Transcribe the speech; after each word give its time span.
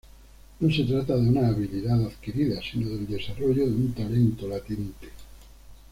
No 0.59 0.73
se 0.73 0.83
trata 0.85 1.15
de 1.15 1.29
una 1.29 1.49
habilidad 1.49 2.03
adquirida, 2.03 2.59
sino 2.63 2.89
del 2.89 3.05
desarrollo 3.05 3.67
de 3.67 3.71
un 3.75 3.93
talento 3.93 4.47
latente. 4.47 5.09